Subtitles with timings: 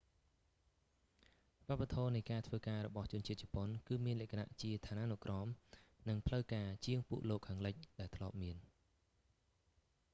[1.69, 5.47] វប្បធម៌នៃការធ្វើការរបស់ជនជាតិជប៉ុន គឺមានលក្ខណៈជាឋានានុក្រម
[6.09, 8.57] និងផ្លូវការជាងពួកលោកខាងលិច ដែលធ្លាប់មាន